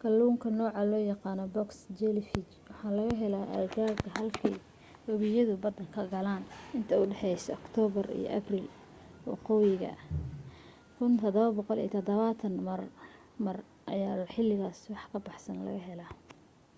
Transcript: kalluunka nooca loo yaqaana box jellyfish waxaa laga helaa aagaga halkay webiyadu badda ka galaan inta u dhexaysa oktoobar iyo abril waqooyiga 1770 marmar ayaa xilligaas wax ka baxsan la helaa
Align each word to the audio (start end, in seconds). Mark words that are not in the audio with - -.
kalluunka 0.00 0.48
nooca 0.58 0.80
loo 0.90 1.02
yaqaana 1.12 1.44
box 1.54 1.68
jellyfish 1.98 2.52
waxaa 2.68 2.96
laga 2.98 3.14
helaa 3.22 3.46
aagaga 3.56 4.06
halkay 4.16 4.54
webiyadu 5.08 5.54
badda 5.62 5.84
ka 5.94 6.02
galaan 6.14 6.44
inta 6.76 6.94
u 7.02 7.04
dhexaysa 7.10 7.50
oktoobar 7.60 8.06
iyo 8.18 8.28
abril 8.40 8.66
waqooyiga 9.30 9.90
1770 10.98 12.66
marmar 12.66 13.56
ayaa 13.94 14.30
xilligaas 14.34 14.78
wax 14.92 15.02
ka 15.12 15.18
baxsan 15.26 15.58
la 15.66 15.72
helaa 15.88 16.12